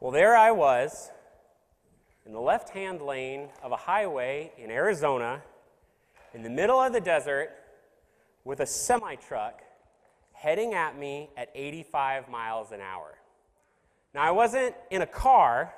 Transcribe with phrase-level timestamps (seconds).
[0.00, 1.10] Well, there I was
[2.24, 5.42] in the left hand lane of a highway in Arizona,
[6.32, 7.50] in the middle of the desert,
[8.42, 9.60] with a semi truck
[10.32, 13.18] heading at me at 85 miles an hour.
[14.14, 15.74] Now, I wasn't in a car,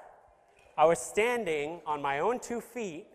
[0.78, 3.08] I was standing on my own two feet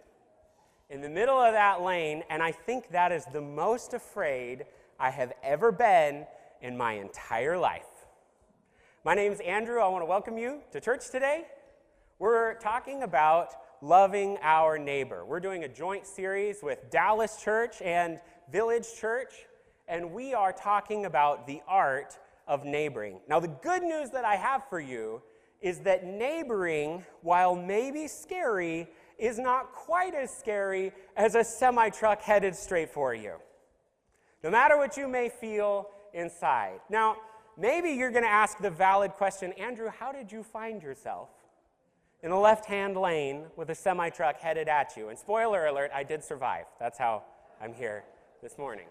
[0.90, 4.66] in the middle of that lane, and I think that is the most afraid
[5.00, 6.26] I have ever been
[6.62, 7.97] in my entire life.
[9.08, 9.80] My name is Andrew.
[9.80, 11.46] I want to welcome you to church today.
[12.20, 15.24] We're talking about loving our neighbor.
[15.24, 18.20] We're doing a joint series with Dallas Church and
[18.52, 19.32] Village Church,
[19.88, 23.22] and we are talking about the art of neighboring.
[23.30, 25.22] Now, the good news that I have for you
[25.62, 32.22] is that neighboring, while maybe scary, is not quite as scary as a semi truck
[32.22, 33.36] headed straight for you.
[34.44, 36.82] No matter what you may feel inside.
[36.90, 37.16] Now,
[37.58, 41.30] maybe you're going to ask the valid question Andrew, how did you find yourself
[42.22, 45.10] in a left hand lane with a semi truck headed at you?
[45.10, 46.66] And spoiler alert, I did survive.
[46.80, 47.24] That's how
[47.62, 48.04] I'm here
[48.42, 48.88] this morning.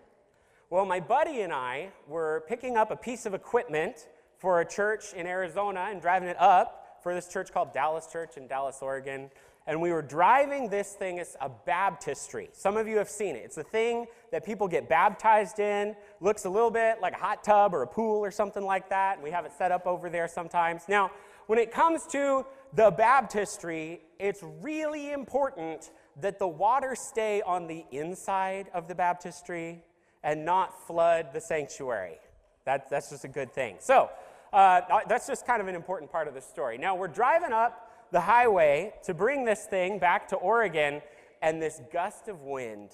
[0.68, 5.12] Well, my buddy and I were picking up a piece of equipment for a church
[5.14, 9.30] in Arizona and driving it up for this church called Dallas Church in Dallas, Oregon
[9.66, 11.18] and we were driving this thing.
[11.18, 12.50] It's a baptistry.
[12.52, 13.42] Some of you have seen it.
[13.44, 15.96] It's a thing that people get baptized in.
[16.20, 19.22] Looks a little bit like a hot tub or a pool or something like that.
[19.22, 20.82] We have it set up over there sometimes.
[20.88, 21.10] Now,
[21.46, 27.84] when it comes to the baptistry, it's really important that the water stay on the
[27.92, 29.84] inside of the baptistry
[30.24, 32.16] and not flood the sanctuary.
[32.64, 33.76] That, that's just a good thing.
[33.80, 34.10] So,
[34.52, 36.78] uh, that's just kind of an important part of the story.
[36.78, 41.02] Now, we're driving up the highway to bring this thing back to Oregon,
[41.42, 42.90] and this gust of wind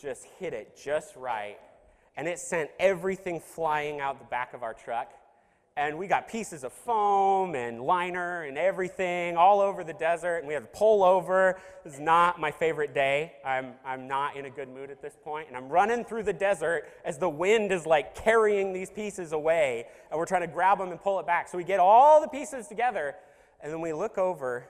[0.00, 1.58] just hit it just right.
[2.16, 5.12] And it sent everything flying out the back of our truck.
[5.78, 10.38] And we got pieces of foam and liner and everything all over the desert.
[10.38, 11.60] And we had to pull over.
[11.84, 13.34] This is not my favorite day.
[13.44, 15.48] I'm, I'm not in a good mood at this point.
[15.48, 19.86] And I'm running through the desert as the wind is like carrying these pieces away.
[20.10, 21.48] And we're trying to grab them and pull it back.
[21.48, 23.14] So we get all the pieces together.
[23.62, 24.68] And then we look over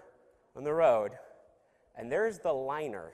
[0.56, 1.12] on the road,
[1.96, 3.12] and there's the liner,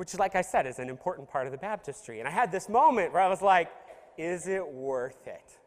[0.00, 2.20] which, like I said, is an important part of the baptistry.
[2.20, 3.70] And I had this moment where I was like,
[4.16, 5.58] is it worth it?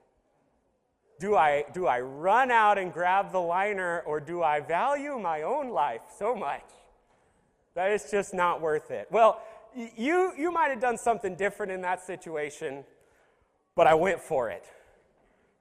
[1.20, 5.44] Do I, do I run out and grab the liner, or do I value my
[5.44, 6.66] own life so much
[7.76, 9.08] that it's just not worth it?
[9.12, 9.40] Well,
[9.76, 12.86] you, you might have done something different in that situation,
[13.76, 14.66] but I went for it.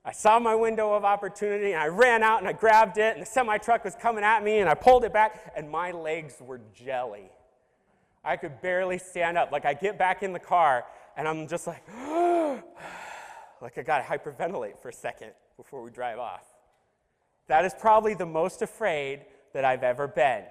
[0.02, 3.20] I saw my window of opportunity and I ran out and I grabbed it, and
[3.20, 6.36] the semi truck was coming at me, and I pulled it back, and my legs
[6.40, 7.28] were jelly.
[8.24, 9.50] I could barely stand up.
[9.50, 10.84] Like, I get back in the car,
[11.16, 11.82] and I'm just like,
[13.60, 16.44] like I got to hyperventilate for a second before we drive off.
[17.48, 20.44] That is probably the most afraid that I've ever been.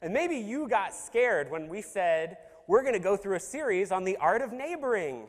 [0.00, 4.04] And maybe you got scared when we said, we're to go through a series on
[4.04, 5.26] the art of neighboring.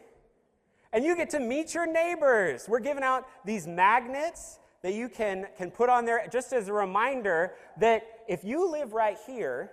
[0.91, 2.65] And you get to meet your neighbors.
[2.67, 6.73] We're giving out these magnets that you can, can put on there just as a
[6.73, 9.71] reminder that if you live right here,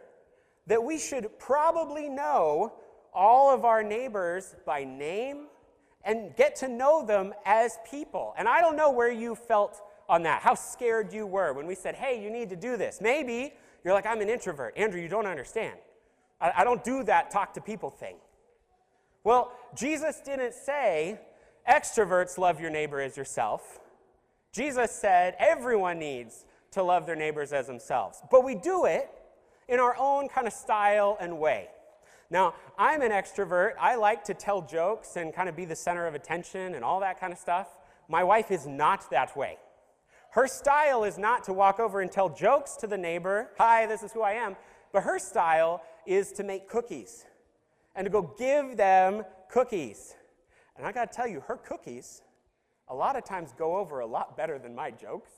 [0.66, 2.72] that we should probably know
[3.12, 5.47] all of our neighbors by name
[6.04, 8.34] and get to know them as people.
[8.38, 11.75] And I don't know where you felt on that, how scared you were when we
[11.75, 13.00] said, hey, you need to do this.
[13.00, 13.54] Maybe
[13.84, 14.77] you're like, I'm an introvert.
[14.77, 15.77] Andrew, you don't understand.
[16.41, 18.16] I, I don't do that talk to people thing.
[19.25, 21.19] Well, Jesus didn't say,
[21.69, 23.81] extroverts love your neighbor as yourself.
[24.53, 28.22] Jesus said, everyone needs to love their neighbors as themselves.
[28.31, 29.10] But we do it
[29.69, 31.69] in our own kind of style and way.
[32.31, 33.72] Now, I'm an extrovert.
[33.81, 37.00] I like to tell jokes and kind of be the center of attention and all
[37.00, 37.69] that kind of stuff.
[38.09, 39.59] My wife is not that way.
[40.31, 44.03] Her style is not to walk over and tell jokes to the neighbor, hi, this
[44.03, 44.56] is who I am,
[44.93, 47.25] but her style is to make cookies
[47.94, 50.15] and to go give them cookies.
[50.77, 52.22] And I got to tell you, her cookies
[52.88, 55.31] a lot of times go over a lot better than my jokes.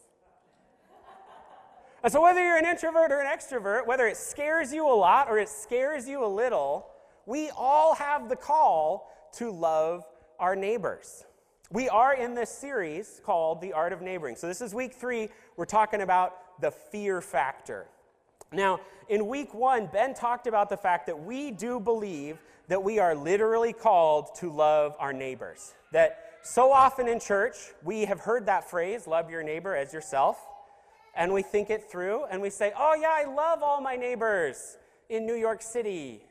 [2.09, 5.29] And so, whether you're an introvert or an extrovert, whether it scares you a lot
[5.29, 6.87] or it scares you a little,
[7.27, 10.07] we all have the call to love
[10.39, 11.27] our neighbors.
[11.71, 14.37] We are in this series called The Art of Neighboring.
[14.37, 15.29] So, this is week three.
[15.59, 17.89] We're talking about the fear factor.
[18.53, 22.39] Now, in week one, Ben talked about the fact that we do believe
[22.69, 25.75] that we are literally called to love our neighbors.
[25.93, 30.39] That so often in church, we have heard that phrase, love your neighbor as yourself,
[31.19, 34.79] and we think it through and we say, oh, yeah, I love all my neighbors
[35.11, 36.23] in New York City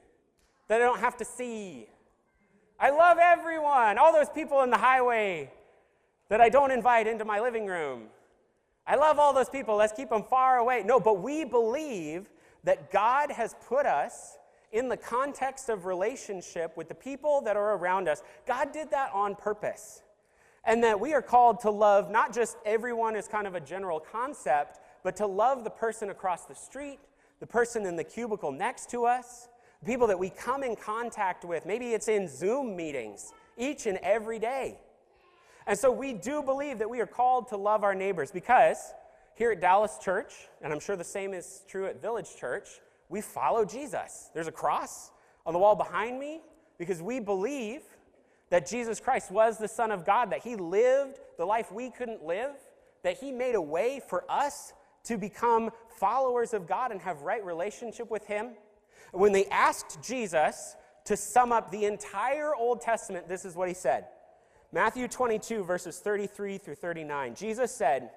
[0.69, 1.87] that I don't have to see.
[2.79, 5.51] I love everyone, all those people in the highway
[6.29, 8.03] that I don't invite into my living room.
[8.87, 9.75] I love all those people.
[9.75, 10.83] Let's keep them far away.
[10.85, 12.29] No, but we believe
[12.63, 14.37] that God has put us
[14.71, 18.23] in the context of relationship with the people that are around us.
[18.45, 20.01] God did that on purpose.
[20.65, 23.99] And that we are called to love not just everyone as kind of a general
[23.99, 26.99] concept, but to love the person across the street,
[27.39, 29.47] the person in the cubicle next to us,
[29.85, 31.65] people that we come in contact with.
[31.65, 34.79] Maybe it's in Zoom meetings each and every day.
[35.65, 38.93] And so we do believe that we are called to love our neighbors because
[39.35, 42.67] here at Dallas Church, and I'm sure the same is true at Village Church,
[43.09, 44.29] we follow Jesus.
[44.33, 45.11] There's a cross
[45.45, 46.41] on the wall behind me
[46.77, 47.81] because we believe
[48.49, 52.23] that Jesus Christ was the Son of God, that He lived the life we couldn't
[52.23, 52.51] live,
[53.03, 54.73] that He made a way for us
[55.05, 58.51] to become followers of God and have right relationship with Him.
[59.11, 63.73] When they asked Jesus to sum up the entire Old Testament, this is what He
[63.73, 64.05] said
[64.71, 67.35] Matthew 22, verses 33 through 39.
[67.35, 68.11] Jesus said,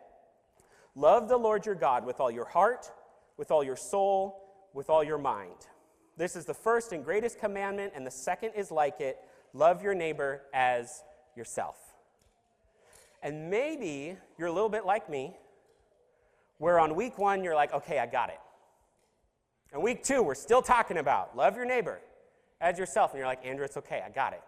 [0.96, 2.90] Love the Lord your God with all your heart,
[3.36, 4.40] with all your soul,
[4.74, 5.54] with all your mind.
[6.16, 9.18] This is the first and greatest commandment, and the second is like it
[9.52, 11.02] love your neighbor as
[11.36, 11.76] yourself.
[13.22, 15.36] And maybe you're a little bit like me,
[16.58, 18.40] where on week one you're like, okay, I got it.
[19.72, 22.00] And week two, we're still talking about love your neighbor
[22.60, 23.12] as yourself.
[23.12, 24.42] And you're like, Andrew, it's okay, I got it.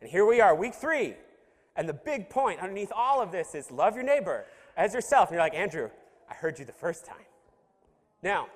[0.00, 1.14] And here we are, week three.
[1.74, 4.46] And the big point underneath all of this is love your neighbor
[4.76, 5.28] as yourself.
[5.28, 5.90] And you're like, Andrew,
[6.30, 7.16] I heard you the first time.
[8.22, 8.48] Now,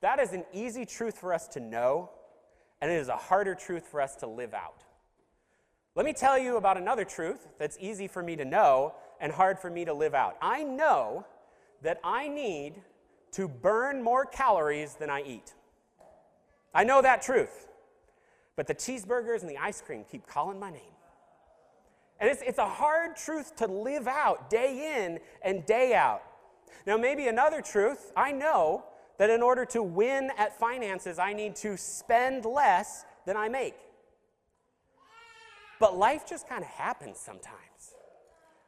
[0.00, 2.10] that is an easy truth for us to know,
[2.80, 4.84] and it is a harder truth for us to live out.
[5.94, 9.58] Let me tell you about another truth that's easy for me to know and hard
[9.58, 10.36] for me to live out.
[10.40, 11.26] I know
[11.82, 12.74] that I need
[13.32, 15.52] to burn more calories than I eat.
[16.72, 17.68] I know that truth.
[18.56, 20.82] But the cheeseburgers and the ice cream keep calling my name.
[22.20, 26.22] And it's, it's a hard truth to live out day in and day out.
[26.86, 28.84] Now, maybe another truth I know
[29.20, 33.74] that in order to win at finances, I need to spend less than I make.
[35.78, 37.94] But life just kind of happens sometimes.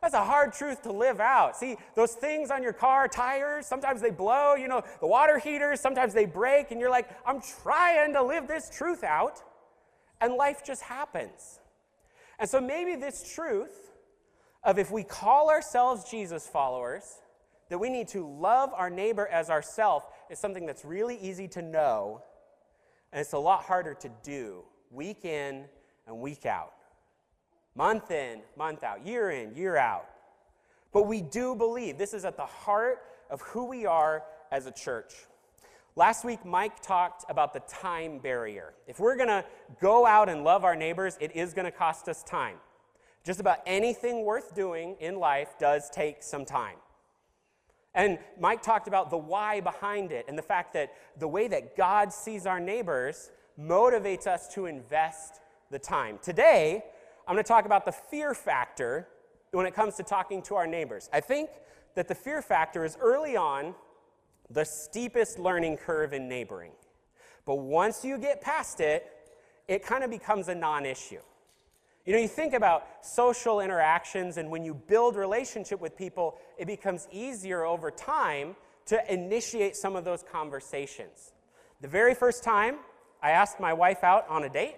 [0.03, 1.57] That's a hard truth to live out.
[1.57, 5.81] See, those things on your car, tires, sometimes they blow, you know, the water heaters,
[5.81, 9.43] sometimes they break, and you're like, I'm trying to live this truth out,
[10.21, 11.61] and life just happens.
[12.39, 13.91] And so maybe this truth
[14.63, 17.23] of if we call ourselves Jesus followers,
[17.73, 21.63] that we need to love our neighbor as ourself is something that's really easy to
[21.63, 22.23] know,
[23.13, 25.65] and it's a lot harder to do week in
[26.07, 26.75] and week out,
[27.75, 30.05] month in, month out, year in, year out.
[30.93, 32.99] But we do believe this is at the heart
[33.31, 35.15] of who we are as a church.
[35.97, 38.75] Last week, Mike talked about the time barrier.
[38.87, 39.47] If we're going to
[39.81, 42.59] go out and love our neighbors, it is going to cost us time.
[43.25, 46.77] Just about anything worth doing in life does take some time.
[47.95, 51.77] And Mike talked about the why behind it and the fact that the way that
[51.77, 53.31] God sees our neighbors
[53.61, 55.41] motivates us to invest
[55.71, 56.19] the time.
[56.23, 56.85] Today,
[57.27, 59.09] I'm going to talk about the fear factor
[59.51, 61.11] when it comes to talking to our neighbors.
[61.13, 61.51] I think
[61.95, 63.75] that the fear factor is early on
[64.51, 66.73] the steepest learning curve in neighboring.
[67.45, 69.07] But once you get past it,
[69.69, 71.21] it kind of becomes a non issue.
[72.05, 76.67] You know, you think about social interactions, and when you build relationship with people, it
[76.67, 78.57] becomes easier over time
[78.87, 81.33] to initiate some of those conversations.
[81.81, 82.77] The very first time
[83.23, 84.77] I asked my wife out on a date,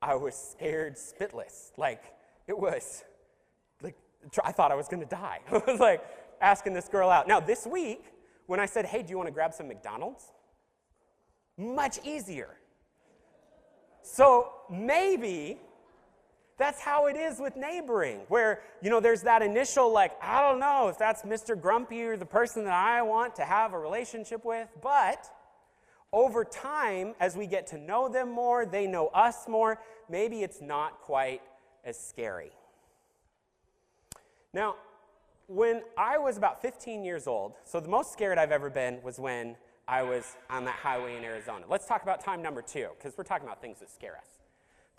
[0.00, 1.72] I was scared spitless.
[1.76, 2.02] Like,
[2.46, 3.02] it was,
[3.82, 3.96] like,
[4.44, 5.40] I thought I was going to die.
[5.50, 6.04] I was like
[6.40, 7.26] asking this girl out.
[7.26, 8.04] Now, this week,
[8.46, 10.24] when I said, hey, do you want to grab some McDonald's?
[11.56, 12.50] Much easier.
[14.02, 15.58] So maybe
[16.58, 20.60] that's how it is with neighboring, where, you know, there's that initial, like, I don't
[20.60, 21.60] know if that's Mr.
[21.60, 25.26] Grumpy or the person that I want to have a relationship with, but
[26.12, 29.80] over time, as we get to know them more, they know us more,
[30.10, 31.40] maybe it's not quite
[31.84, 32.52] as scary.
[34.52, 34.76] Now,
[35.46, 39.18] when I was about 15 years old, so the most scared I've ever been was
[39.18, 39.56] when
[39.88, 41.64] I was on that highway in Arizona.
[41.68, 44.41] Let's talk about time number two, because we're talking about things that scare us.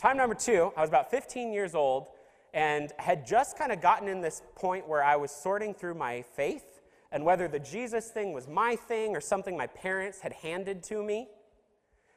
[0.04, 2.08] Time number two, I was about 15 years old
[2.54, 6.24] and had just kind of gotten in this point where I was sorting through my
[6.36, 6.82] faith
[7.14, 11.02] and whether the Jesus thing was my thing or something my parents had handed to
[11.02, 11.30] me.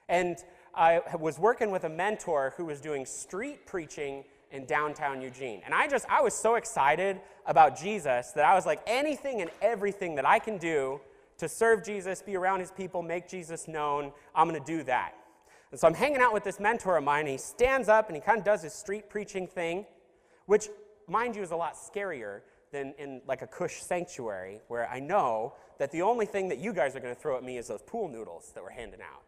[0.09, 0.37] And
[0.75, 5.63] I was working with a mentor who was doing street preaching in downtown Eugene.
[5.65, 9.51] And I just, I was so excited about Jesus that I was like, anything and
[9.63, 11.01] everything that I can do
[11.39, 15.15] to serve Jesus, be around his people, make Jesus known, I'm going to do that.
[15.77, 18.17] And so I'm hanging out with this mentor of mine, and he stands up and
[18.17, 19.85] he kind of does his street preaching thing,
[20.47, 20.71] which,
[21.07, 22.41] mind you, is a lot scarier
[22.73, 26.73] than in like a cush sanctuary where I know that the only thing that you
[26.73, 29.21] guys are going to throw at me is those pool noodles that we're handing out.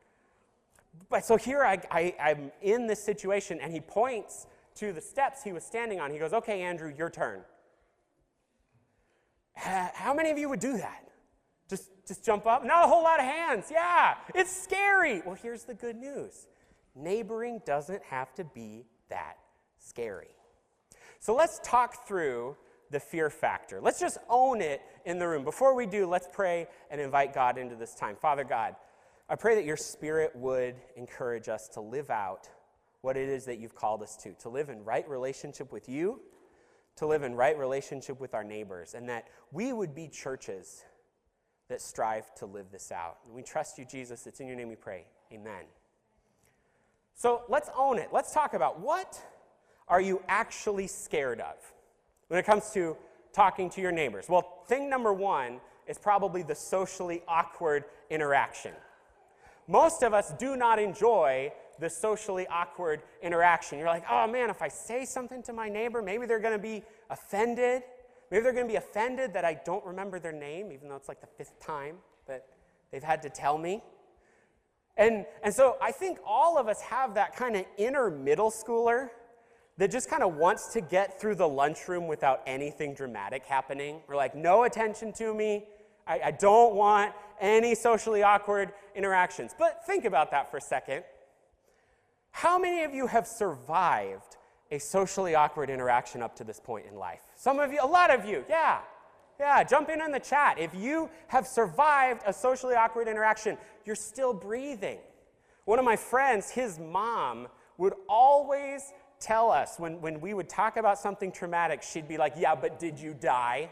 [1.11, 5.43] But so here I, I, I'm in this situation, and he points to the steps
[5.43, 6.11] he was standing on.
[6.11, 7.43] He goes, Okay, Andrew, your turn.
[9.55, 11.08] How many of you would do that?
[12.09, 12.65] Just, jump up?
[12.65, 13.67] Not a whole lot of hands.
[13.71, 15.23] Yeah, it's scary.
[15.27, 16.47] Well, here's the good news
[16.97, 19.37] neighboring doesn't have to be that
[19.79, 20.35] scary.
[21.21, 22.57] So let's talk through
[22.91, 23.81] the fear factor.
[23.81, 25.45] Let's just own it in the room.
[25.45, 28.17] Before we do, let's pray and invite God into this time.
[28.17, 28.75] Father God,
[29.29, 32.49] I pray that your spirit would encourage us to live out
[33.03, 36.21] what it is that you've called us to, to live in right relationship with you,
[36.97, 40.85] to live in right relationship with our neighbors, and that we would be churches
[41.69, 43.19] that strive to live this out.
[43.27, 44.27] And we trust you, Jesus.
[44.27, 45.05] It's in your name we pray.
[45.33, 45.65] Amen.
[47.15, 48.09] So let's own it.
[48.13, 49.21] Let's talk about what
[49.89, 51.57] are you actually scared of
[52.29, 52.97] when it comes to
[53.33, 54.27] talking to your neighbors?
[54.29, 58.73] Well, thing number one is probably the socially awkward interaction.
[59.67, 63.79] Most of us do not enjoy the socially awkward interaction.
[63.79, 66.63] You're like, oh man, if I say something to my neighbor, maybe they're going to
[66.63, 67.83] be offended.
[68.31, 71.09] Maybe they're going to be offended that I don't remember their name, even though it's
[71.09, 72.47] like the fifth time that
[72.91, 73.83] they've had to tell me.
[74.97, 79.11] And, and so I think all of us have that kind of inner middle schooler
[79.79, 84.01] that just kind of wants to get through the lunchroom without anything dramatic happening.
[84.09, 85.67] We're like, no attention to me.
[86.07, 89.55] I, I don't want any socially awkward interactions.
[89.57, 91.05] But think about that for a second.
[92.33, 94.38] How many of you have survived
[94.71, 97.21] a socially awkward interaction up to this point in life?
[97.35, 98.81] Some of you, a lot of you, yeah.
[99.41, 100.59] Yeah, jump in on the chat.
[100.59, 104.99] If you have survived a socially awkward interaction, you're still breathing.
[105.65, 107.47] One of my friends, his mom,
[107.77, 112.35] would always tell us when, when we would talk about something traumatic, she'd be like,
[112.37, 113.71] Yeah, but did you die?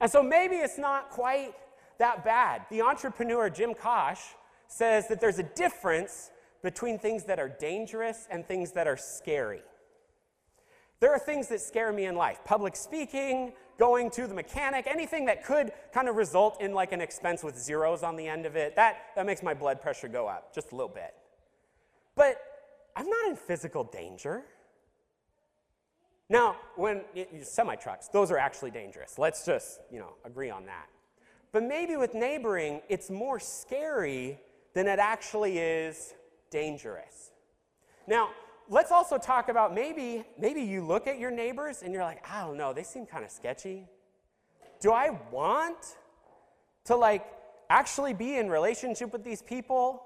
[0.00, 1.54] And so maybe it's not quite
[1.98, 2.62] that bad.
[2.70, 4.18] The entrepreneur Jim Koch
[4.68, 6.30] says that there's a difference
[6.62, 9.62] between things that are dangerous and things that are scary.
[11.00, 15.26] There are things that scare me in life public speaking, going to the mechanic, anything
[15.26, 18.56] that could kind of result in like an expense with zeros on the end of
[18.56, 18.74] it.
[18.74, 21.14] That, that makes my blood pressure go up just a little bit.
[22.16, 22.40] But
[22.96, 24.42] I'm not in physical danger.
[26.28, 27.02] Now, when
[27.42, 29.18] semi trucks, those are actually dangerous.
[29.18, 30.88] Let's just, you know, agree on that.
[31.52, 34.38] But maybe with neighboring, it's more scary
[34.74, 36.14] than it actually is
[36.50, 37.30] dangerous.
[38.06, 38.30] Now,
[38.68, 42.42] let's also talk about maybe maybe you look at your neighbors and you're like, I
[42.44, 43.86] don't know, they seem kind of sketchy.
[44.80, 45.96] Do I want
[46.84, 47.24] to like
[47.70, 50.02] actually be in relationship with these people?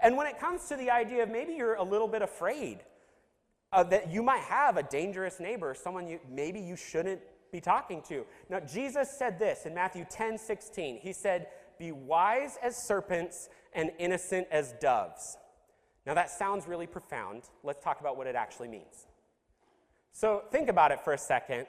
[0.00, 2.80] And when it comes to the idea of maybe you're a little bit afraid
[3.72, 7.20] uh, that you might have a dangerous neighbor, someone you maybe you shouldn't
[7.52, 8.24] be talking to.
[8.48, 10.98] Now, Jesus said this in Matthew 10 16.
[10.98, 15.36] He said, Be wise as serpents and innocent as doves.
[16.06, 17.42] Now, that sounds really profound.
[17.62, 19.06] Let's talk about what it actually means.
[20.12, 21.66] So, think about it for a second.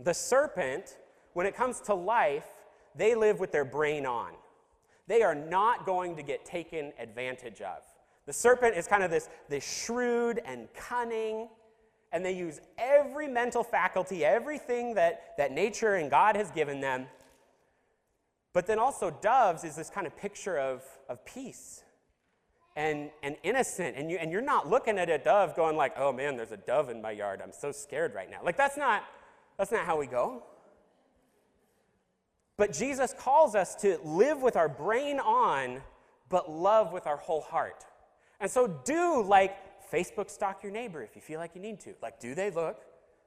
[0.00, 0.98] The serpent,
[1.34, 2.46] when it comes to life,
[2.94, 4.32] they live with their brain on.
[5.06, 7.82] They are not going to get taken advantage of.
[8.26, 11.48] The serpent is kind of this, this shrewd and cunning,
[12.12, 17.06] and they use every mental faculty, everything that, that nature and God has given them.
[18.52, 21.84] But then also, doves is this kind of picture of, of peace
[22.78, 23.96] and, and innocent.
[23.96, 26.56] And, you, and you're not looking at a dove going like, oh man, there's a
[26.56, 27.40] dove in my yard.
[27.42, 28.38] I'm so scared right now.
[28.44, 29.02] Like, that's not,
[29.58, 30.44] that's not how we go.
[32.56, 35.82] But Jesus calls us to live with our brain on,
[36.28, 37.84] but love with our whole heart.
[38.40, 39.56] And so do like
[39.90, 41.94] Facebook stalk your neighbor if you feel like you need to.
[42.00, 42.80] Like, do they look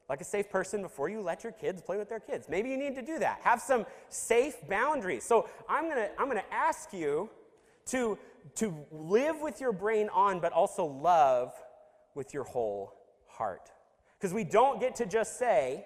[0.07, 2.47] like a safe person before you let your kids play with their kids?
[2.47, 3.41] Maybe you need to do that.
[3.43, 5.25] Have some safe boundaries.
[5.25, 7.29] So I'm gonna, I'm gonna ask you
[7.87, 8.17] to,
[8.55, 11.53] to live with your brain on, but also love
[12.15, 12.93] with your whole
[13.27, 13.69] heart.
[14.17, 15.85] Because we don't get to just say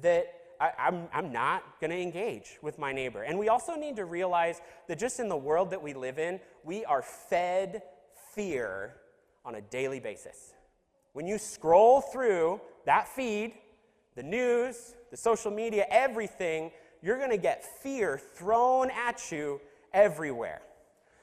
[0.00, 0.26] that
[0.60, 3.22] I, am I'm, I'm not going to engage with my neighbor.
[3.22, 6.40] And we also need to realize that just in the world that we live in,
[6.64, 7.82] we are fed
[8.34, 8.94] fear
[9.44, 10.52] on a daily basis.
[11.12, 13.54] When you scroll through that feed,
[14.14, 16.70] the news, the social media, everything,
[17.02, 19.60] you're going to get fear thrown at you
[19.92, 20.60] everywhere.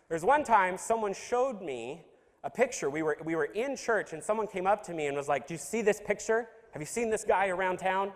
[0.10, 2.06] There's one time someone showed me
[2.44, 2.90] a picture.
[2.90, 5.48] We were, we were in church and someone came up to me and was like,
[5.48, 6.48] Do you see this picture?
[6.72, 8.12] Have you seen this guy around town?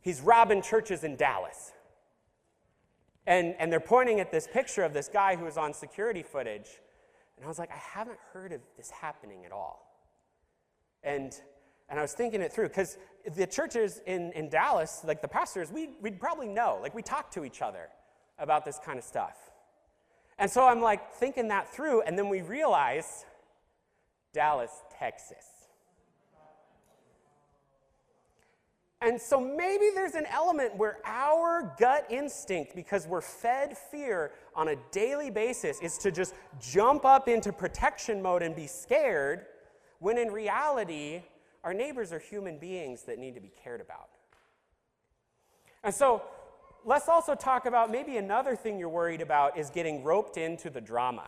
[0.00, 1.72] He's robbing churches in Dallas.
[3.26, 6.68] And, and they're pointing at this picture of this guy who was on security footage.
[7.36, 9.86] And I was like, I haven't heard of this happening at all.
[11.02, 11.32] And,
[11.88, 12.96] And I was thinking it through because
[13.36, 16.78] the churches in, in Dallas, like the pastors, we, we'd probably know.
[16.80, 17.88] Like we talk to each other
[18.38, 19.51] about this kind of stuff.
[20.38, 23.24] And so I'm like thinking that through, and then we realize
[24.32, 25.44] Dallas, Texas.
[29.00, 34.68] And so maybe there's an element where our gut instinct, because we're fed fear on
[34.68, 39.46] a daily basis, is to just jump up into protection mode and be scared,
[39.98, 41.22] when in reality,
[41.64, 44.08] our neighbors are human beings that need to be cared about.
[45.82, 46.22] And so
[46.84, 50.80] let's also talk about maybe another thing you're worried about is getting roped into the
[50.80, 51.24] drama.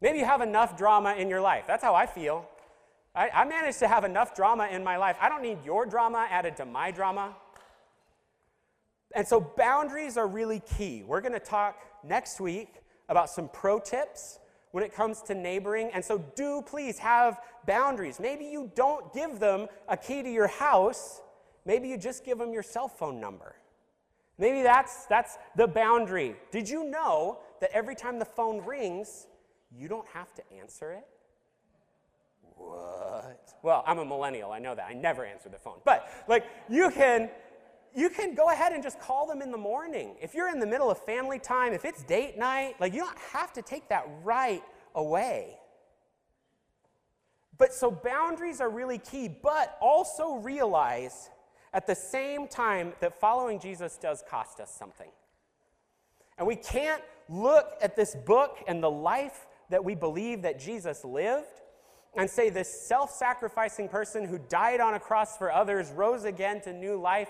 [0.00, 1.64] Maybe you have enough drama in your life.
[1.66, 2.48] That's how I feel.
[3.14, 5.16] I, I managed to have enough drama in my life.
[5.20, 7.34] I don't need your drama added to my drama.
[9.14, 11.02] And so boundaries are really key.
[11.06, 12.74] We're going to talk next week
[13.08, 14.38] about some pro tips
[14.72, 15.90] when it comes to neighboring.
[15.94, 18.20] And so do please have boundaries.
[18.20, 21.22] Maybe you don't give them a key to your house,
[21.64, 23.56] maybe you just give them your cell phone number.
[24.38, 26.36] Maybe that's, that's the boundary.
[26.50, 29.26] Did you know that every time the phone rings,
[29.74, 31.06] you don't have to answer it?
[32.56, 33.54] What?
[33.62, 34.86] Well, I'm a millennial, I know that.
[34.88, 35.78] I never answer the phone.
[35.84, 37.30] But like you can
[37.94, 40.16] you can go ahead and just call them in the morning.
[40.20, 43.18] If you're in the middle of family time, if it's date night, like you don't
[43.32, 44.62] have to take that right
[44.94, 45.58] away.
[47.56, 51.30] But so boundaries are really key, but also realize
[51.76, 55.10] at the same time that following Jesus does cost us something.
[56.38, 61.04] And we can't look at this book and the life that we believe that Jesus
[61.04, 61.60] lived
[62.16, 66.62] and say this self sacrificing person who died on a cross for others rose again
[66.62, 67.28] to new life,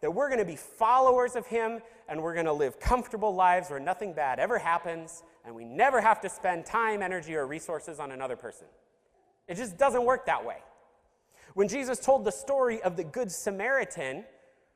[0.00, 3.70] that we're going to be followers of him and we're going to live comfortable lives
[3.70, 8.00] where nothing bad ever happens and we never have to spend time, energy, or resources
[8.00, 8.66] on another person.
[9.46, 10.56] It just doesn't work that way.
[11.52, 14.24] When Jesus told the story of the Good Samaritan,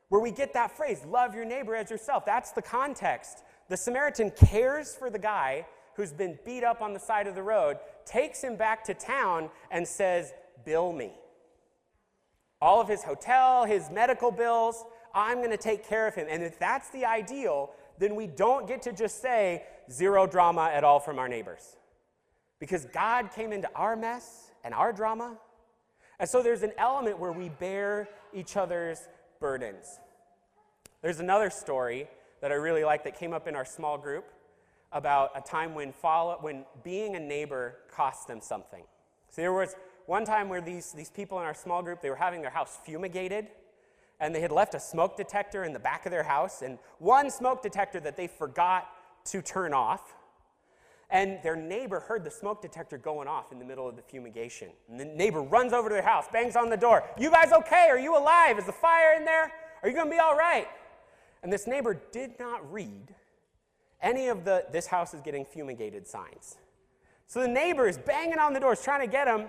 [0.09, 3.43] where we get that phrase, love your neighbor as yourself, that's the context.
[3.67, 7.43] The Samaritan cares for the guy who's been beat up on the side of the
[7.43, 10.33] road, takes him back to town, and says,
[10.65, 11.13] Bill me.
[12.61, 16.27] All of his hotel, his medical bills, I'm going to take care of him.
[16.29, 20.83] And if that's the ideal, then we don't get to just say zero drama at
[20.83, 21.77] all from our neighbors.
[22.59, 25.37] Because God came into our mess and our drama.
[26.19, 29.07] And so there's an element where we bear each other's
[29.39, 29.99] burdens.
[31.01, 32.07] There's another story
[32.41, 34.25] that I really like that came up in our small group
[34.91, 38.83] about a time when, follow, when being a neighbor cost them something.
[39.29, 39.75] So there was
[40.07, 42.79] one time where these, these people in our small group, they were having their house
[42.83, 43.47] fumigated,
[44.19, 47.29] and they had left a smoke detector in the back of their house, and one
[47.29, 48.89] smoke detector that they forgot
[49.25, 50.15] to turn off.
[51.11, 54.69] And their neighbor heard the smoke detector going off in the middle of the fumigation.
[54.89, 57.03] And the neighbor runs over to their house, bangs on the door.
[57.17, 57.87] You guys okay?
[57.89, 58.59] Are you alive?
[58.59, 59.51] Is the fire in there?
[59.81, 60.67] Are you going to be all right?
[61.41, 63.15] And this neighbor did not read
[64.01, 66.57] any of the this house is getting fumigated signs.
[67.27, 69.47] So the neighbor is banging on the doors trying to get him,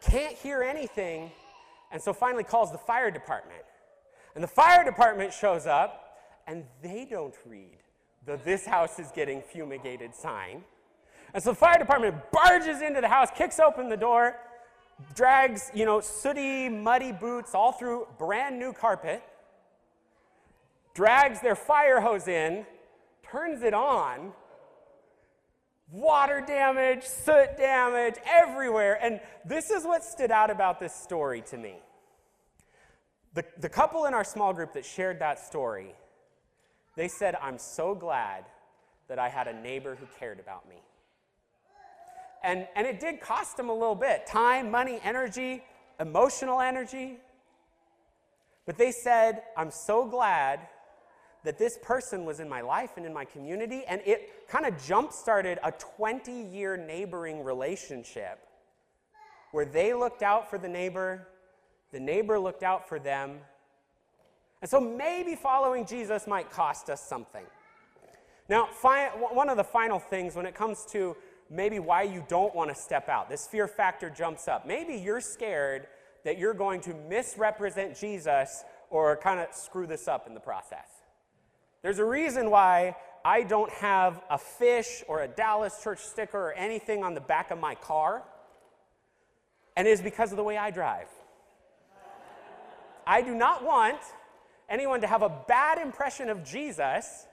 [0.00, 1.30] can't hear anything,
[1.90, 3.62] and so finally calls the fire department.
[4.34, 7.78] And the fire department shows up, and they don't read
[8.24, 10.64] the this house is getting fumigated sign.
[11.34, 14.36] And so the fire department barges into the house, kicks open the door,
[15.14, 19.22] drags, you know, sooty, muddy boots all through brand new carpet,
[20.94, 22.66] drags their fire hose in,
[23.22, 24.32] turns it on,
[25.90, 28.98] water damage, soot damage everywhere.
[29.02, 31.76] And this is what stood out about this story to me.
[33.34, 35.94] The, the couple in our small group that shared that story,
[36.96, 38.44] they said, I'm so glad
[39.08, 40.76] that I had a neighbor who cared about me.
[42.44, 45.62] And, and it did cost them a little bit time, money, energy,
[46.00, 47.18] emotional energy.
[48.66, 50.60] But they said, I'm so glad
[51.44, 54.80] that this person was in my life and in my community, and it kind of
[54.84, 58.38] jump started a 20 year neighboring relationship
[59.50, 61.28] where they looked out for the neighbor,
[61.92, 63.38] the neighbor looked out for them.
[64.60, 67.44] And so maybe following Jesus might cost us something.
[68.48, 71.16] Now, fi- one of the final things when it comes to
[71.52, 74.66] maybe why you don't want to step out, this fear factor jumps up.
[74.66, 75.86] Maybe you're scared
[76.24, 80.88] that you're going to misrepresent Jesus or kind of screw this up in the process.
[81.82, 86.52] There's a reason why I don't have a fish or a Dallas church sticker or
[86.52, 88.22] anything on the back of my car,
[89.76, 91.08] and it is because of the way I drive.
[93.06, 93.98] I do not want
[94.68, 97.26] anyone to have a bad impression of Jesus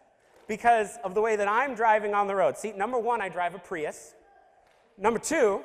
[0.49, 2.57] because of the way that I'm driving on the road.
[2.57, 4.15] See, number one, I drive a Prius.
[4.97, 5.61] Number two,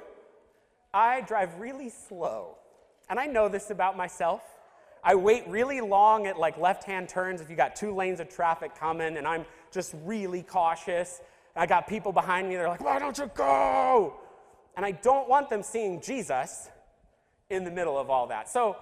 [0.93, 2.59] I drive really slow.
[3.09, 4.43] And I know this about myself.
[5.03, 8.29] I wait really long at like left hand turns if you got two lanes of
[8.29, 11.21] traffic coming, and I'm just really cautious.
[11.57, 14.21] I got people behind me, they're like, why don't you go?
[14.77, 16.69] And I don't want them seeing Jesus
[17.49, 18.51] in the middle of all that.
[18.51, 18.77] So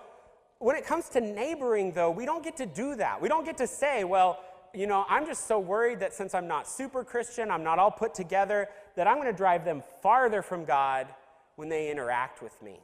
[0.58, 3.20] when it comes to neighboring, though, we don't get to do that.
[3.20, 4.38] We don't get to say, well,
[4.74, 7.90] you know, I'm just so worried that since I'm not super Christian, I'm not all
[7.90, 11.08] put together, that I'm going to drive them farther from God
[11.56, 12.80] when they interact with me.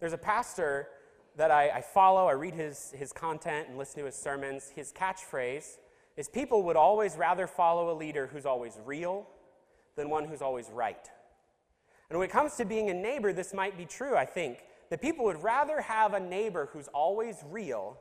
[0.00, 0.88] There's a pastor
[1.36, 4.70] that I, I, follow, I read his, his content and listen to his sermons.
[4.74, 5.78] His catchphrase
[6.16, 9.26] is people would always rather follow a leader who's always real
[9.96, 11.10] than one who's always right.
[12.10, 14.58] And when it comes to being a neighbor, this might be true, I think,
[14.90, 17.96] that people would rather have a neighbor who's always real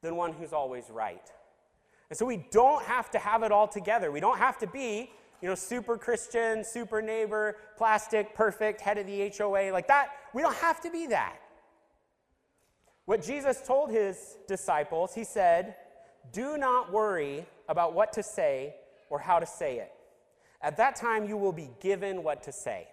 [0.00, 1.30] than one who's always right.
[2.10, 4.10] And so we don't have to have it all together.
[4.10, 9.06] We don't have to be, you know, super Christian, super neighbor, plastic, perfect, head of
[9.06, 10.10] the HOA, like that.
[10.34, 11.36] We don't have to be that.
[13.06, 15.76] What Jesus told his disciples, he said,
[16.32, 18.74] Do not worry about what to say
[19.08, 19.92] or how to say it.
[20.62, 22.88] At that time, you will be given what to say.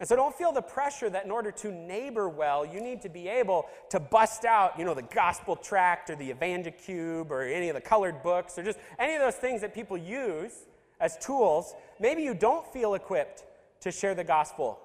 [0.00, 3.08] And so don't feel the pressure that in order to neighbor well, you need to
[3.08, 7.68] be able to bust out, you know, the gospel tract or the Evangelicube or any
[7.68, 10.66] of the colored books or just any of those things that people use
[11.00, 11.74] as tools.
[12.00, 13.44] Maybe you don't feel equipped
[13.82, 14.80] to share the gospel,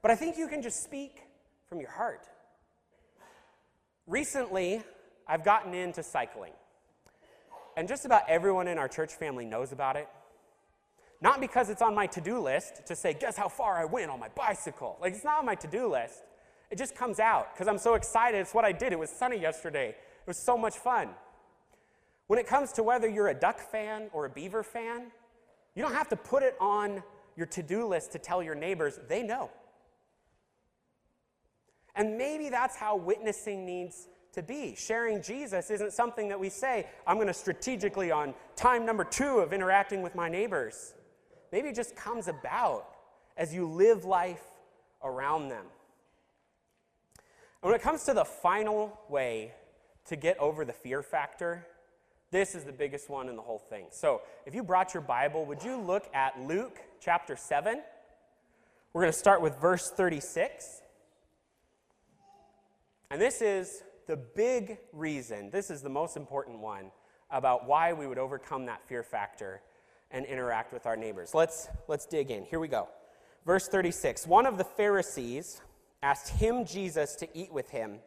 [0.00, 1.22] but I think you can just speak
[1.68, 2.26] from your heart.
[4.06, 4.82] Recently,
[5.26, 6.52] I've gotten into cycling.
[7.76, 10.08] And just about everyone in our church family knows about it.
[11.20, 14.10] Not because it's on my to do list to say, guess how far I went
[14.10, 14.96] on my bicycle.
[15.00, 16.22] Like, it's not on my to do list.
[16.70, 18.38] It just comes out because I'm so excited.
[18.38, 18.92] It's what I did.
[18.92, 19.88] It was sunny yesterday.
[19.88, 21.08] It was so much fun.
[22.28, 25.06] When it comes to whether you're a duck fan or a beaver fan,
[25.74, 27.02] you don't have to put it on
[27.36, 29.50] your to do list to tell your neighbors, they know.
[31.94, 34.74] And maybe that's how witnessing needs to be.
[34.76, 39.38] Sharing Jesus isn't something that we say, I'm going to strategically on time number two
[39.38, 40.94] of interacting with my neighbors.
[41.52, 42.86] Maybe it just comes about
[43.36, 44.42] as you live life
[45.02, 45.64] around them.
[47.62, 49.52] And when it comes to the final way
[50.06, 51.66] to get over the fear factor,
[52.30, 53.86] this is the biggest one in the whole thing.
[53.90, 57.80] So, if you brought your Bible, would you look at Luke chapter 7?
[58.92, 60.82] We're going to start with verse 36.
[63.10, 66.90] And this is the big reason, this is the most important one
[67.30, 69.62] about why we would overcome that fear factor
[70.10, 71.34] and interact with our neighbors.
[71.34, 72.44] Let's, let's dig in.
[72.44, 72.88] Here we go.
[73.44, 75.60] Verse 36 One of the Pharisees
[76.02, 77.98] asked him, Jesus, to eat with him,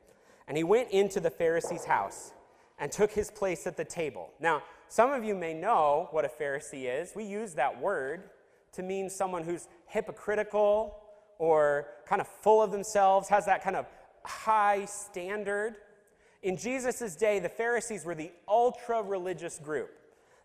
[0.47, 2.33] and he went into the Pharisee's house
[2.79, 4.29] and took his place at the table.
[4.39, 7.13] Now, some of you may know what a Pharisee is.
[7.15, 8.29] We use that word
[8.73, 10.97] to mean someone who's hypocritical
[11.37, 13.85] or kind of full of themselves, has that kind of
[14.23, 15.75] high standard.
[16.43, 19.89] In Jesus' day, the Pharisees were the ultra religious group.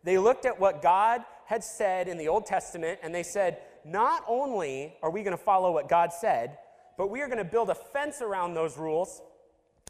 [0.04, 4.24] They looked at what God had said in the Old Testament and they said, not
[4.28, 6.58] only are we going to follow what God said,
[6.98, 9.22] but we are going to build a fence around those rules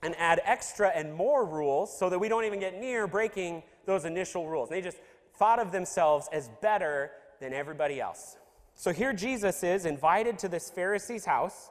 [0.02, 4.04] and add extra and more rules so that we don't even get near breaking those
[4.04, 4.68] initial rules.
[4.68, 4.98] They just
[5.38, 8.36] thought of themselves as better than everybody else.
[8.74, 11.70] So here Jesus is invited to this Pharisee's house.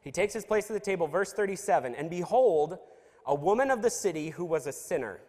[0.00, 2.78] He takes his place at the table, verse 37 And behold,
[3.26, 5.20] a woman of the city who was a sinner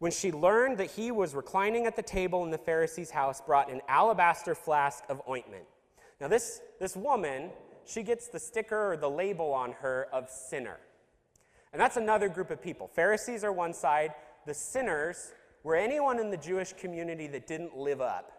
[0.00, 3.70] when she learned that he was reclining at the table in the Pharisee's house, brought
[3.70, 5.64] an alabaster flask of ointment.
[6.20, 7.50] Now, this, this woman,
[7.84, 10.78] she gets the sticker or the label on her of sinner.
[11.72, 12.88] And that's another group of people.
[12.88, 14.14] Pharisees are one side,
[14.46, 15.32] the sinners
[15.64, 18.32] were anyone in the Jewish community that didn't live up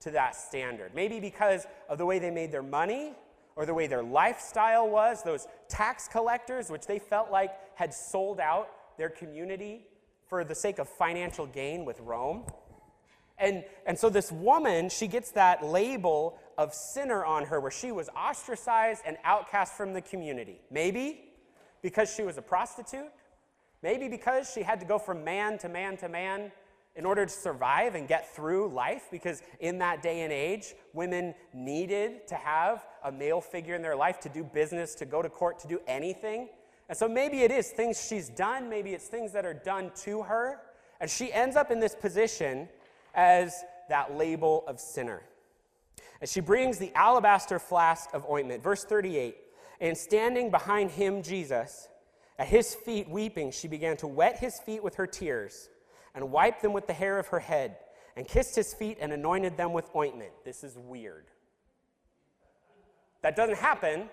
[0.00, 0.92] to that standard.
[0.96, 3.12] Maybe because of the way they made their money
[3.54, 8.40] or the way their lifestyle was, those tax collectors, which they felt like had sold
[8.40, 9.86] out their community
[10.28, 12.44] for the sake of financial gain with Rome.
[13.38, 17.92] And, and so this woman, she gets that label of sinner on her where she
[17.92, 20.60] was ostracized and outcast from the community.
[20.70, 21.24] Maybe
[21.82, 23.06] because she was a prostitute.
[23.82, 26.50] Maybe because she had to go from man to man to man
[26.96, 31.32] in order to survive and get through life, because in that day and age, women
[31.54, 35.28] needed to have a male figure in their life to do business, to go to
[35.28, 36.48] court, to do anything.
[36.88, 40.22] And so maybe it is things she's done, maybe it's things that are done to
[40.22, 40.60] her.
[41.00, 42.68] And she ends up in this position
[43.14, 45.22] as that label of sinner.
[46.20, 48.62] And she brings the alabaster flask of ointment.
[48.62, 49.36] Verse 38
[49.80, 51.88] And standing behind him, Jesus,
[52.38, 55.68] at his feet weeping, she began to wet his feet with her tears
[56.14, 57.76] and wiped them with the hair of her head
[58.16, 60.32] and kissed his feet and anointed them with ointment.
[60.44, 61.26] This is weird.
[63.22, 64.08] That doesn't happen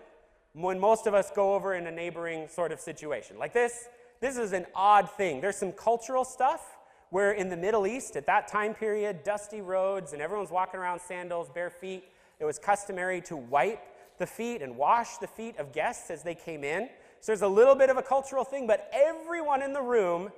[0.56, 3.38] when most of us go over in a neighboring sort of situation.
[3.38, 3.88] Like this,
[4.22, 5.42] this is an odd thing.
[5.42, 6.62] There's some cultural stuff
[7.10, 11.02] where in the Middle East, at that time period, dusty roads and everyone's walking around
[11.02, 12.06] sandals, bare feet.
[12.40, 13.82] It was customary to wipe
[14.18, 16.90] the feet and wash the feet of guests as they came in.
[17.20, 20.32] So there's a little bit of a cultural thing, but everyone in the room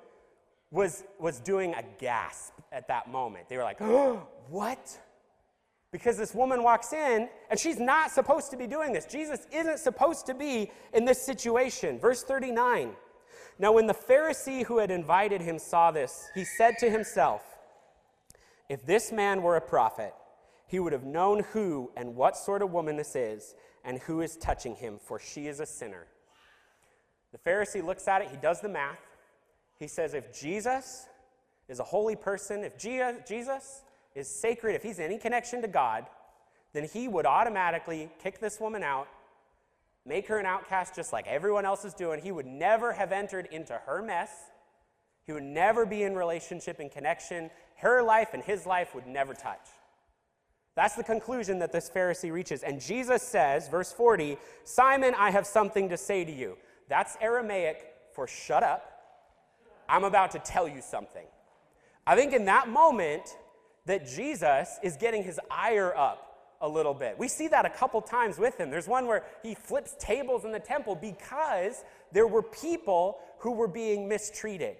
[0.71, 3.49] was, was doing a gasp at that moment.
[3.49, 4.97] They were like, oh, what?
[5.91, 9.05] Because this woman walks in and she's not supposed to be doing this.
[9.05, 11.97] Jesus isn't supposed to be in this situation.
[11.99, 12.91] Verse 39.
[13.59, 17.41] Now, when the Pharisee who had invited him saw this, he said to himself,
[18.69, 20.13] If this man were a prophet,
[20.67, 24.35] he would have known who and what sort of woman this is and who is
[24.37, 26.07] touching him, for she is a sinner.
[27.31, 28.99] The Pharisee looks at it, he does the math.
[29.79, 31.07] He says, If Jesus
[31.67, 33.81] is a holy person, if Jesus
[34.17, 36.05] is sacred, if he's any connection to God,
[36.73, 39.07] then he would automatically kick this woman out
[40.07, 42.21] make her an outcast just like everyone else is doing.
[42.21, 44.31] He would never have entered into her mess.
[45.25, 47.51] He would never be in relationship and connection.
[47.75, 49.67] Her life and his life would never touch.
[50.75, 52.63] That's the conclusion that this Pharisee reaches.
[52.63, 56.55] And Jesus says, verse 40, Simon, I have something to say to you.
[56.87, 58.93] That's Aramaic for shut up.
[59.89, 61.25] I'm about to tell you something.
[62.05, 63.35] I think in that moment
[63.87, 66.27] that Jesus is getting his ire up
[66.61, 67.17] a little bit.
[67.17, 68.69] We see that a couple times with him.
[68.69, 73.67] There's one where he flips tables in the temple because there were people who were
[73.67, 74.77] being mistreated.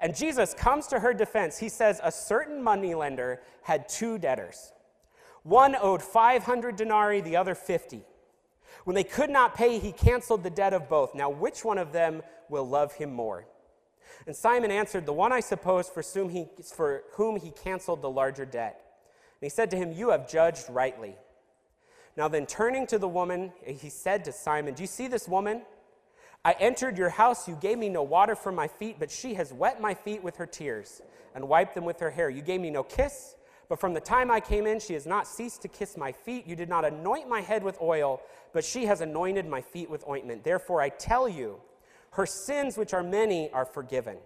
[0.00, 1.58] And Jesus comes to her defense.
[1.58, 4.72] He says, A certain moneylender had two debtors.
[5.44, 8.02] One owed 500 denarii, the other 50.
[8.84, 11.14] When they could not pay, he canceled the debt of both.
[11.14, 13.46] Now, which one of them will love him more?
[14.26, 18.10] And Simon answered, The one I suppose for whom he, for whom he canceled the
[18.10, 18.80] larger debt.
[19.40, 21.16] And he said to him, You have judged rightly.
[22.16, 25.62] Now then, turning to the woman, he said to Simon, Do you see this woman?
[26.44, 27.46] I entered your house.
[27.46, 30.36] You gave me no water for my feet, but she has wet my feet with
[30.36, 31.00] her tears
[31.34, 32.28] and wiped them with her hair.
[32.28, 33.36] You gave me no kiss,
[33.68, 36.46] but from the time I came in, she has not ceased to kiss my feet.
[36.46, 38.20] You did not anoint my head with oil,
[38.52, 40.44] but she has anointed my feet with ointment.
[40.44, 41.60] Therefore, I tell you,
[42.12, 44.16] her sins, which are many, are forgiven.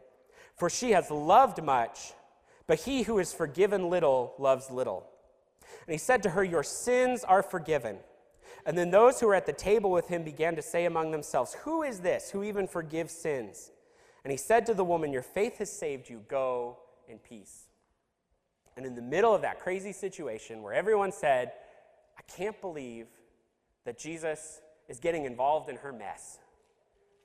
[0.57, 2.12] For she has loved much
[2.66, 5.07] but he who is forgiven little loves little.
[5.87, 7.99] And he said to her, Your sins are forgiven.
[8.64, 11.55] And then those who were at the table with him began to say among themselves,
[11.62, 13.70] Who is this who even forgives sins?
[14.25, 16.22] And he said to the woman, Your faith has saved you.
[16.29, 17.66] Go in peace.
[18.77, 21.53] And in the middle of that crazy situation where everyone said,
[22.18, 23.07] I can't believe
[23.85, 26.38] that Jesus is getting involved in her mess,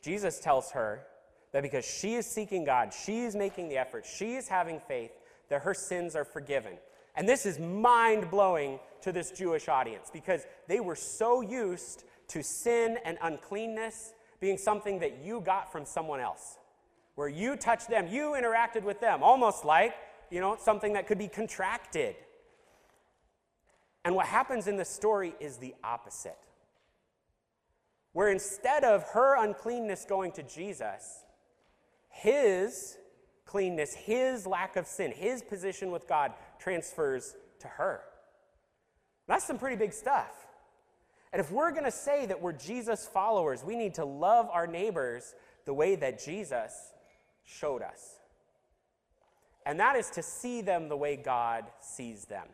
[0.01, 1.05] Jesus tells her
[1.51, 5.11] that because she is seeking God, she is making the effort, she is having faith,
[5.49, 6.73] that her sins are forgiven.
[7.15, 12.41] And this is mind blowing to this Jewish audience because they were so used to
[12.41, 16.57] sin and uncleanness being something that you got from someone else,
[17.15, 19.93] where you touched them, you interacted with them, almost like,
[20.31, 22.15] you know, something that could be contracted.
[24.03, 26.37] And what happens in the story is the opposite.
[28.13, 31.23] Where instead of her uncleanness going to Jesus,
[32.09, 32.97] his
[33.45, 38.01] cleanness, his lack of sin, his position with God transfers to her.
[39.27, 40.31] That's some pretty big stuff.
[41.33, 44.67] And if we're going to say that we're Jesus followers, we need to love our
[44.67, 45.33] neighbors
[45.65, 46.73] the way that Jesus
[47.43, 48.15] showed us.
[49.65, 52.47] And that is to see them the way God sees them.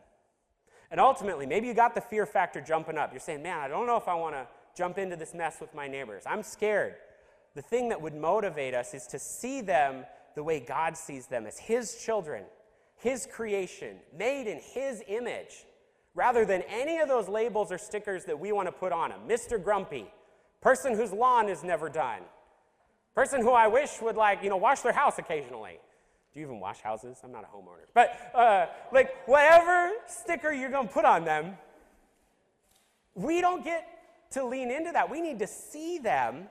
[0.90, 3.12] And ultimately, maybe you got the fear factor jumping up.
[3.12, 5.74] You're saying, man, I don't know if I want to jump into this mess with
[5.74, 6.22] my neighbors.
[6.26, 6.94] I'm scared.
[7.54, 10.04] The thing that would motivate us is to see them
[10.34, 12.44] the way God sees them as His children,
[12.96, 15.66] His creation, made in His image,
[16.14, 19.20] rather than any of those labels or stickers that we want to put on them.
[19.28, 19.62] Mr.
[19.62, 20.06] Grumpy,
[20.60, 22.22] person whose lawn is never done,
[23.14, 25.78] person who I wish would, like, you know, wash their house occasionally.
[26.32, 27.18] Do you even wash houses?
[27.24, 27.86] I'm not a homeowner.
[27.94, 31.56] But, uh, like, whatever sticker you're going to put on them,
[33.14, 33.97] we don't get
[34.30, 35.10] to lean into that.
[35.10, 36.48] We need to see them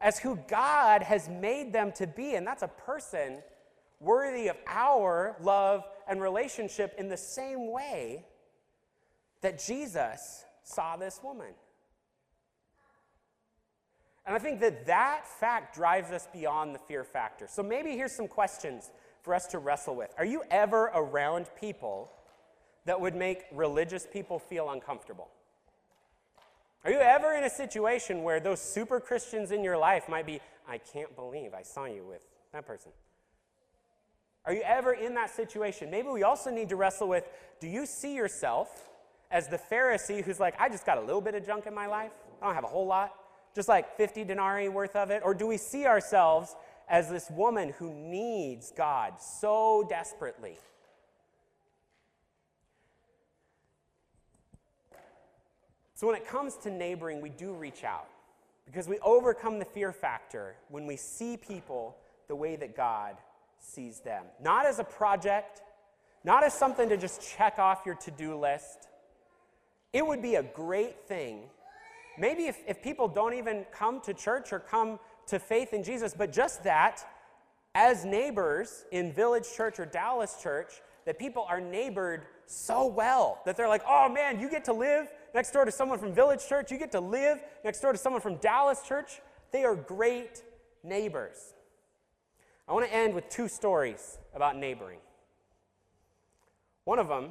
[0.00, 2.34] as who God has made them to be.
[2.34, 3.38] And that's a person
[3.98, 8.24] worthy of our love and relationship in the same way
[9.42, 11.52] that Jesus saw this woman.
[14.26, 17.46] And I think that that fact drives us beyond the fear factor.
[17.48, 18.90] So maybe here's some questions
[19.22, 20.14] for us to wrestle with.
[20.18, 22.10] Are you ever around people
[22.84, 25.28] that would make religious people feel uncomfortable?
[26.84, 30.40] Are you ever in a situation where those super Christians in your life might be,
[30.66, 32.92] I can't believe I saw you with that person?
[34.46, 35.90] Are you ever in that situation?
[35.90, 37.24] Maybe we also need to wrestle with
[37.60, 38.88] do you see yourself
[39.30, 41.86] as the Pharisee who's like, I just got a little bit of junk in my
[41.86, 42.12] life?
[42.40, 43.14] I don't have a whole lot.
[43.54, 45.20] just like 50 denarii worth of it?
[45.22, 46.56] Or do we see ourselves
[46.88, 50.56] as this woman who needs God so desperately?
[56.00, 58.08] So, when it comes to neighboring, we do reach out
[58.64, 61.94] because we overcome the fear factor when we see people
[62.26, 63.16] the way that God
[63.58, 64.24] sees them.
[64.42, 65.60] Not as a project,
[66.24, 68.88] not as something to just check off your to do list.
[69.92, 71.40] It would be a great thing.
[72.18, 76.14] Maybe if, if people don't even come to church or come to faith in Jesus,
[76.16, 77.06] but just that,
[77.74, 83.54] as neighbors in Village Church or Dallas Church, that people are neighbored so well that
[83.54, 86.70] they're like, oh man, you get to live next door to someone from Village Church,
[86.70, 89.20] you get to live next door to someone from Dallas Church.
[89.52, 90.42] They are great
[90.82, 91.54] neighbors.
[92.68, 95.00] I want to end with two stories about neighboring.
[96.84, 97.30] One of them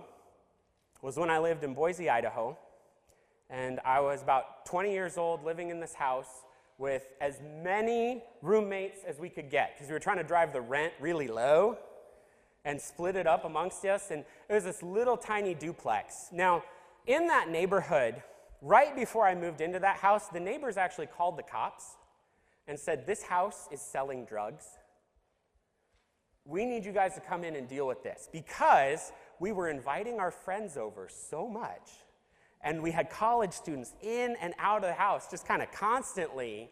[1.02, 2.58] was when I lived in Boise, Idaho,
[3.50, 6.44] and I was about 20 years old living in this house
[6.78, 10.62] with as many roommates as we could get because we were trying to drive the
[10.62, 11.78] rent really low
[12.66, 14.12] and split it up amongst us.
[14.12, 16.30] And it was this little tiny duplex.
[16.32, 16.64] Now,
[17.10, 18.22] in that neighborhood,
[18.62, 21.98] right before I moved into that house, the neighbors actually called the cops
[22.68, 24.66] and said, This house is selling drugs.
[26.46, 30.20] We need you guys to come in and deal with this because we were inviting
[30.20, 31.90] our friends over so much.
[32.62, 36.70] And we had college students in and out of the house just kind of constantly.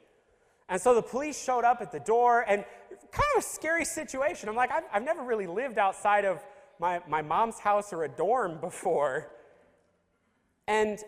[0.69, 2.63] And so the police showed up at the door, and
[3.11, 4.49] kind of a scary situation.
[4.49, 6.43] I'm like, I've, I've never really lived outside of
[6.79, 9.31] my, my mom's house or a dorm before.
[10.67, 10.99] And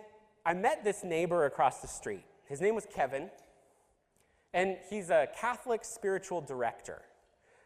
[0.46, 2.24] I met this neighbor across the street.
[2.48, 3.30] His name was Kevin,
[4.54, 7.02] and he's a Catholic spiritual director.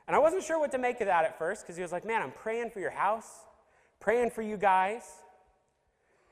[0.08, 2.06] And I wasn't sure what to make of that at first because he was like,
[2.06, 3.46] Man, I'm praying for your house,
[4.00, 5.04] praying for you guys.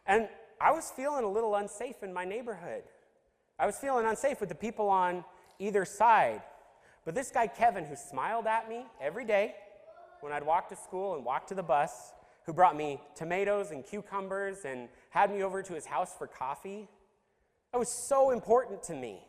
[0.06, 0.28] And
[0.60, 2.84] I was feeling a little unsafe in my neighborhood.
[3.58, 5.24] I was feeling unsafe with the people on
[5.60, 6.42] either side.
[7.06, 9.56] But this guy, Kevin, who smiled at me every day
[10.20, 12.14] when I'd walk to school and walk to the bus,
[12.46, 16.88] who brought me tomatoes and cucumbers and had me over to his house for coffee,
[17.72, 19.20] that was so important to me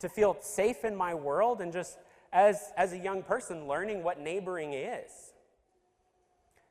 [0.00, 1.98] to feel safe in my world and just
[2.32, 5.32] as, as a young person learning what neighboring is.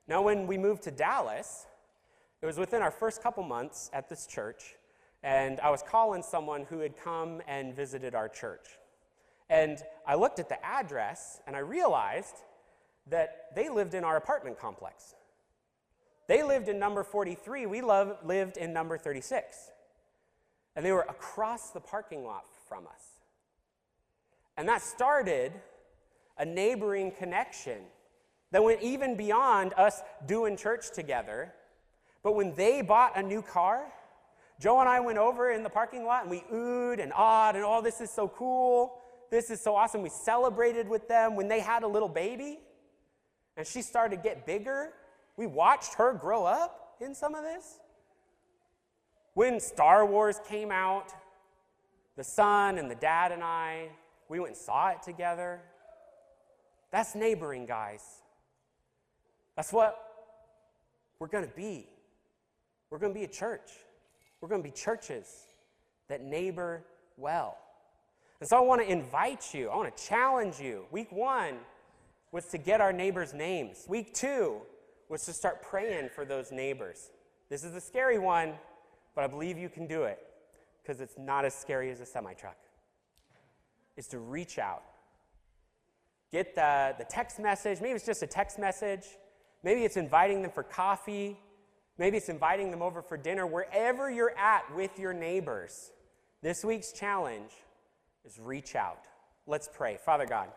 [0.08, 1.68] Now, when we moved to Dallas,
[2.42, 4.76] it was within our first couple months at this church,
[5.22, 8.66] and I was calling someone who had come and visited our church.
[9.50, 12.36] And I looked at the address and I realized
[13.08, 15.16] that they lived in our apartment complex.
[16.30, 19.72] They lived in number 43, we love, lived in number 36.
[20.76, 23.02] And they were across the parking lot from us.
[24.56, 25.52] And that started
[26.38, 27.80] a neighboring connection
[28.52, 31.52] that went even beyond us doing church together.
[32.22, 33.92] But when they bought a new car,
[34.60, 37.66] Joe and I went over in the parking lot and we oohed and awed and
[37.66, 39.00] oh, this is so cool.
[39.32, 40.04] This is so awesome.
[40.04, 42.60] We celebrated with them when they had a little baby
[43.58, 44.94] and she started to get bigger
[45.40, 47.80] we watched her grow up in some of this.
[49.36, 51.14] When Star Wars came out,
[52.18, 53.88] the son and the dad and I,
[54.28, 55.62] we went and saw it together.
[56.92, 58.04] That's neighboring, guys.
[59.56, 59.98] That's what
[61.20, 61.88] we're going to be.
[62.90, 63.72] We're going to be a church.
[64.42, 65.46] We're going to be churches
[66.10, 66.84] that neighbor
[67.16, 67.58] well.
[68.42, 70.84] And so I want to invite you, I want to challenge you.
[70.92, 71.60] Week one
[72.34, 73.86] was to get our neighbors' names.
[73.88, 74.64] Week two
[75.10, 77.10] was to start praying for those neighbors.
[77.50, 78.54] This is a scary one,
[79.16, 80.20] but I believe you can do it
[80.82, 82.58] because it's not as scary as a semi truck.
[83.98, 84.84] Is to reach out.
[86.32, 87.82] Get the, the text message.
[87.82, 89.04] Maybe it's just a text message.
[89.64, 91.38] Maybe it's inviting them for coffee.
[91.98, 93.46] Maybe it's inviting them over for dinner.
[93.46, 95.92] Wherever you're at with your neighbors,
[96.42, 97.52] this week's challenge
[98.26, 99.00] is reach out.
[99.48, 99.98] Let's pray.
[100.06, 100.48] Father God,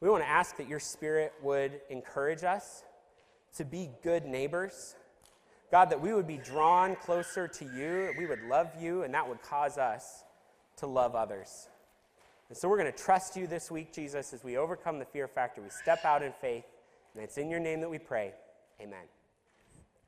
[0.00, 2.84] we want to ask that your spirit would encourage us
[3.56, 4.94] to be good neighbors.
[5.70, 9.14] God, that we would be drawn closer to you, that we would love you, and
[9.14, 10.24] that would cause us
[10.78, 11.68] to love others.
[12.48, 15.28] And so we're going to trust you this week, Jesus, as we overcome the fear
[15.28, 15.62] factor.
[15.62, 16.64] We step out in faith,
[17.14, 18.32] and it's in your name that we pray.
[18.80, 19.04] Amen.